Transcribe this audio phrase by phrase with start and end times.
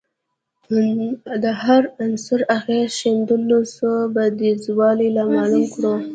[1.43, 5.93] د هر عنصر اغېز ښندلو څو بعدیزوالی رامعلوم کړو